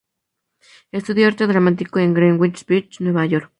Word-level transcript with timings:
Estudió 0.91 1.27
arte 1.27 1.45
dramático 1.45 1.99
en 1.99 2.15
Greenwich 2.15 2.65
Village, 2.65 2.97
Nueva 3.03 3.23
York. 3.27 3.49